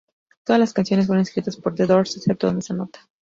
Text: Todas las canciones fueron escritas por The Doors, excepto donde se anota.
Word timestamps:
Todas 0.45 0.59
las 0.59 0.73
canciones 0.73 1.05
fueron 1.05 1.21
escritas 1.21 1.57
por 1.57 1.75
The 1.75 1.85
Doors, 1.85 2.17
excepto 2.17 2.47
donde 2.47 2.63
se 2.63 2.73
anota. 2.73 3.07